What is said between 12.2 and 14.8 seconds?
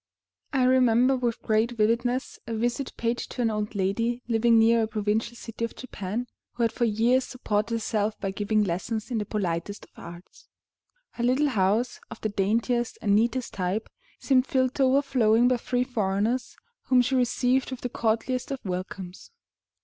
the daintiest and neatest type, seemed filled